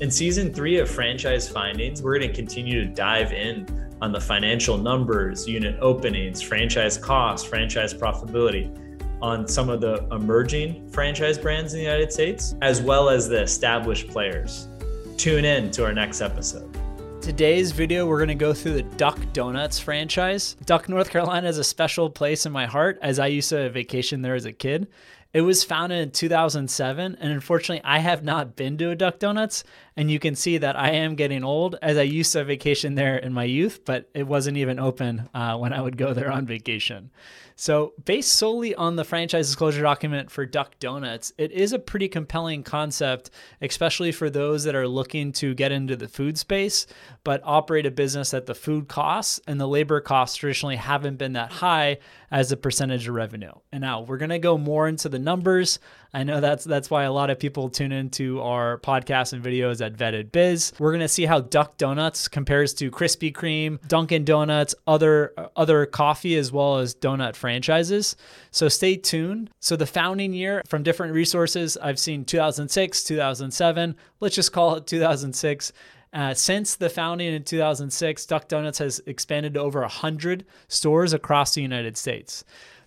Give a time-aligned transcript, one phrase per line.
[0.00, 3.64] In season three of Franchise Findings, we're going to continue to dive in
[4.02, 8.76] on the financial numbers, unit openings, franchise costs, franchise profitability
[9.22, 13.40] on some of the emerging franchise brands in the United States, as well as the
[13.40, 14.66] established players.
[15.16, 16.76] Tune in to our next episode.
[17.22, 20.56] Today's video, we're going to go through the Duck Donuts franchise.
[20.66, 24.22] Duck, North Carolina is a special place in my heart as I used to vacation
[24.22, 24.88] there as a kid.
[25.34, 29.64] It was founded in 2007, and unfortunately, I have not been to a Duck Donuts.
[29.96, 33.16] And you can see that I am getting old as I used to vacation there
[33.16, 36.46] in my youth, but it wasn't even open uh, when I would go there on
[36.46, 37.10] vacation.
[37.56, 42.08] So, based solely on the franchise disclosure document for Duck Donuts, it is a pretty
[42.08, 43.30] compelling concept,
[43.62, 46.88] especially for those that are looking to get into the food space,
[47.22, 51.34] but operate a business that the food costs and the labor costs traditionally haven't been
[51.34, 51.98] that high
[52.32, 53.52] as a percentage of revenue.
[53.70, 55.78] And now we're going to go more into the numbers.
[56.14, 59.84] I know that's that's why a lot of people tune into our podcasts and videos
[59.84, 60.72] at Vetted Biz.
[60.78, 66.36] We're gonna see how Duck Donuts compares to Krispy Kreme, Dunkin' Donuts, other other coffee
[66.36, 68.14] as well as donut franchises.
[68.52, 69.50] So stay tuned.
[69.58, 73.96] So the founding year from different resources, I've seen 2006, 2007.
[74.20, 75.72] Let's just call it 2006.
[76.12, 81.54] Uh, since the founding in 2006, Duck Donuts has expanded to over 100 stores across
[81.54, 82.44] the United States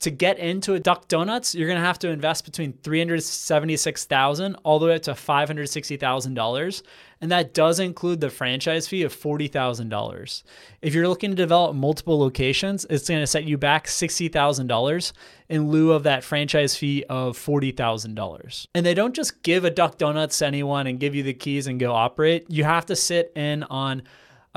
[0.00, 4.78] to get into a Duck Donuts, you're going to have to invest between 376,000 all
[4.78, 6.82] the way up to $560,000.
[7.20, 10.42] And that does include the franchise fee of $40,000.
[10.82, 15.12] If you're looking to develop multiple locations, it's going to set you back $60,000
[15.48, 18.66] in lieu of that franchise fee of $40,000.
[18.76, 21.66] And they don't just give a Duck Donuts to anyone and give you the keys
[21.66, 22.46] and go operate.
[22.48, 24.04] You have to sit in on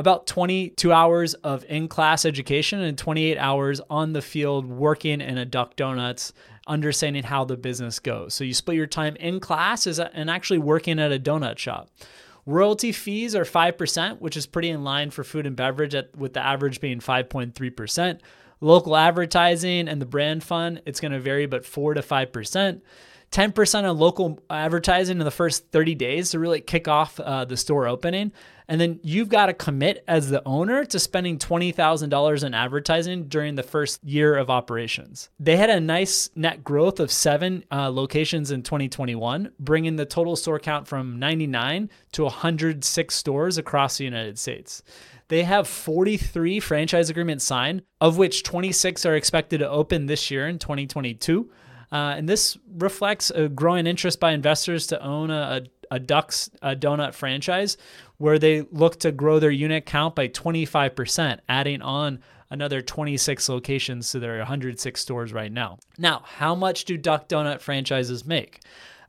[0.02, 5.38] about 22 hours of in class education and 28 hours on the field working in
[5.38, 6.34] a Duck Donuts,
[6.66, 8.34] understanding how the business goes.
[8.34, 11.92] So you split your time in class and actually working at a donut shop.
[12.48, 16.34] Royalty fees are 5%, which is pretty in line for food and beverage, at, with
[16.34, 18.20] the average being 5.3%.
[18.60, 22.82] Local advertising and the brand fund, it's going to vary, but 4 to 5%.
[23.32, 27.56] 10% on local advertising in the first 30 days to really kick off uh, the
[27.56, 28.34] store opening.
[28.68, 33.56] And then you've got to commit as the owner to spending $20,000 in advertising during
[33.56, 35.30] the first year of operations.
[35.40, 40.36] They had a nice net growth of seven uh, locations in 2021, bringing the total
[40.36, 44.84] store count from 99 to 106 stores across the United States.
[45.30, 50.48] They have 43 franchise agreements signed, of which 26 are expected to open this year
[50.48, 51.50] in 2022.
[51.92, 56.50] Uh, and this reflects a growing interest by investors to own a, a, a Ducks
[56.62, 57.78] a donut franchise
[58.18, 62.20] where they look to grow their unit count by 25%, adding on
[62.52, 65.80] another 26 locations to their 106 stores right now.
[65.98, 68.62] Now, how much do Duck Donut franchises make?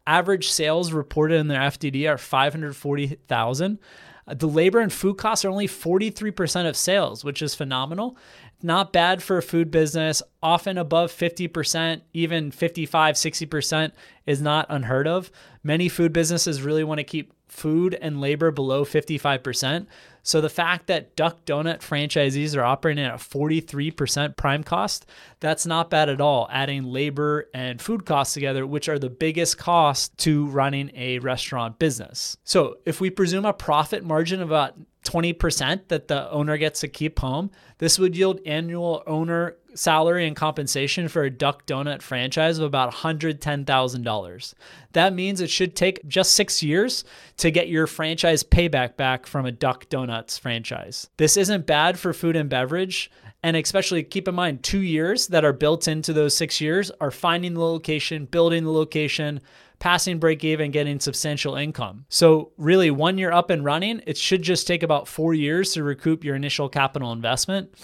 [0.06, 3.78] Average sales reported in their FDD are 540,000.
[4.26, 8.16] The labor and food costs are only 43% of sales, which is phenomenal
[8.64, 13.92] not bad for a food business, often above 50%, even 55, 60%
[14.26, 15.30] is not unheard of.
[15.62, 19.86] Many food businesses really want to keep food and labor below 55%.
[20.22, 25.04] So the fact that Duck Donut franchisees are operating at a 43% prime cost,
[25.40, 26.48] that's not bad at all.
[26.50, 31.78] Adding labor and food costs together, which are the biggest costs to running a restaurant
[31.78, 32.36] business.
[32.44, 34.74] So if we presume a profit margin of about
[35.04, 37.50] 20% that the owner gets to keep home.
[37.78, 42.92] This would yield annual owner salary and compensation for a Duck Donut franchise of about
[42.92, 44.54] $110,000.
[44.92, 47.04] That means it should take just six years
[47.38, 51.08] to get your franchise payback back from a Duck Donuts franchise.
[51.16, 53.10] This isn't bad for food and beverage.
[53.44, 57.10] And especially keep in mind, two years that are built into those six years are
[57.10, 59.40] finding the location, building the location,
[59.82, 62.04] passing break even, getting substantial income.
[62.08, 65.82] So, really, one year up and running, it should just take about four years to
[65.82, 67.74] recoup your initial capital investment.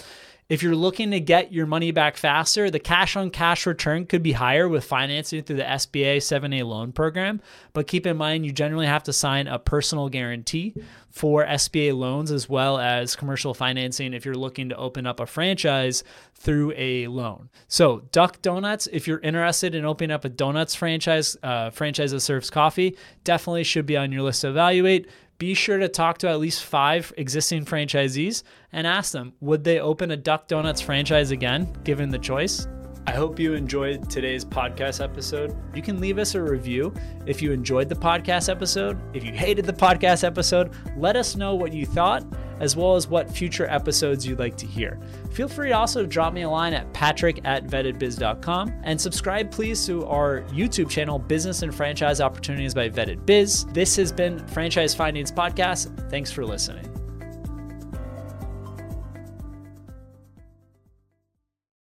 [0.49, 4.23] If you're looking to get your money back faster, the cash on cash return could
[4.23, 7.43] be higher with financing through the SBA 7A loan program.
[7.75, 10.75] But keep in mind, you generally have to sign a personal guarantee
[11.11, 15.27] for SBA loans as well as commercial financing if you're looking to open up a
[15.27, 16.03] franchise
[16.35, 17.51] through a loan.
[17.67, 22.21] So, Duck Donuts, if you're interested in opening up a donuts franchise, uh, franchise that
[22.21, 26.29] serves coffee, definitely should be on your list to evaluate be sure to talk to
[26.29, 28.43] at least five existing franchisees
[28.73, 32.67] and ask them would they open a Duck Donuts franchise again, given the choice?
[33.07, 35.57] I hope you enjoyed today's podcast episode.
[35.75, 36.93] You can leave us a review
[37.25, 39.01] if you enjoyed the podcast episode.
[39.17, 42.27] If you hated the podcast episode, let us know what you thought,
[42.61, 44.99] as well as what future episodes you'd like to hear.
[45.31, 49.85] Feel free also to drop me a line at patrick at vettedbiz.com and subscribe, please,
[49.87, 53.67] to our YouTube channel, Business and Franchise Opportunities by Vetted Biz.
[53.73, 56.11] This has been Franchise Findings Podcast.
[56.11, 56.98] Thanks for listening.